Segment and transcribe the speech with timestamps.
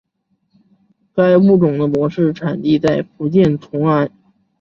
[1.13, 4.09] 该物种的模式产地在福建崇安。